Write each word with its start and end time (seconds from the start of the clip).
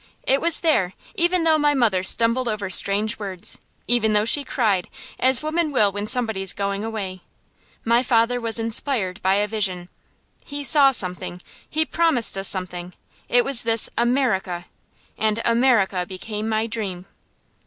It 0.23 0.41
was 0.41 0.61
there, 0.61 0.93
even 1.13 1.43
though 1.43 1.59
my 1.59 1.75
mother 1.75 2.01
stumbled 2.01 2.47
over 2.47 2.71
strange 2.71 3.19
words, 3.19 3.59
even 3.87 4.13
though 4.13 4.25
she 4.25 4.43
cried, 4.43 4.89
as 5.19 5.43
women 5.43 5.71
will 5.71 5.91
when 5.91 6.07
somebody 6.07 6.41
is 6.41 6.53
going 6.53 6.83
away. 6.83 7.21
My 7.85 8.01
father 8.01 8.41
was 8.41 8.57
inspired 8.57 9.21
by 9.21 9.35
a 9.35 9.47
vision. 9.47 9.89
He 10.43 10.63
saw 10.63 10.89
something 10.91 11.39
he 11.69 11.85
promised 11.85 12.35
us 12.35 12.47
something. 12.47 12.95
It 13.29 13.45
was 13.45 13.61
this 13.61 13.91
"America." 13.95 14.65
And 15.19 15.39
"America" 15.45 16.03
became 16.07 16.49
my 16.49 16.65
dream. 16.65 17.05